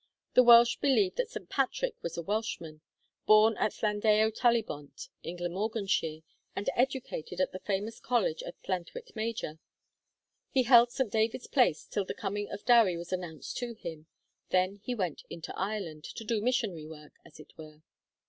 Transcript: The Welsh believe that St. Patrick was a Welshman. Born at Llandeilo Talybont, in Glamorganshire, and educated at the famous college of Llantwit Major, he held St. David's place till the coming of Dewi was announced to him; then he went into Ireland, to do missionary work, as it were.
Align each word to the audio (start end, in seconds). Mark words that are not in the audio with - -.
The 0.33 0.41
Welsh 0.41 0.77
believe 0.77 1.13
that 1.17 1.29
St. 1.29 1.47
Patrick 1.47 1.93
was 2.01 2.17
a 2.17 2.23
Welshman. 2.23 2.81
Born 3.27 3.55
at 3.57 3.83
Llandeilo 3.83 4.31
Talybont, 4.31 5.09
in 5.21 5.35
Glamorganshire, 5.37 6.21
and 6.55 6.67
educated 6.75 7.39
at 7.39 7.51
the 7.51 7.59
famous 7.59 7.99
college 7.99 8.41
of 8.41 8.55
Llantwit 8.67 9.15
Major, 9.15 9.59
he 10.49 10.63
held 10.63 10.89
St. 10.91 11.11
David's 11.11 11.45
place 11.45 11.85
till 11.85 12.03
the 12.03 12.15
coming 12.15 12.49
of 12.49 12.65
Dewi 12.65 12.97
was 12.97 13.13
announced 13.13 13.57
to 13.57 13.75
him; 13.75 14.07
then 14.49 14.77
he 14.81 14.95
went 14.95 15.21
into 15.29 15.55
Ireland, 15.55 16.03
to 16.15 16.23
do 16.23 16.41
missionary 16.41 16.87
work, 16.87 17.13
as 17.23 17.39
it 17.39 17.53
were. 17.55 17.83